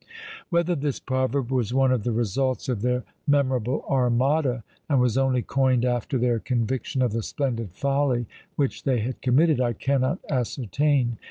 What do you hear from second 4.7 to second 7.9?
and was only coined after their conviction of the splendid